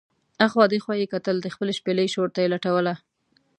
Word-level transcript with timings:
اخوا 0.45 0.65
دې 0.71 0.79
خوا 0.83 0.95
یې 1.01 1.07
کتل، 1.13 1.35
د 1.41 1.47
خپلې 1.53 1.73
شپېلۍ 1.79 2.07
شور 2.13 2.29
ته 2.35 2.39
یې 2.43 2.51
لټوله. 2.53 2.93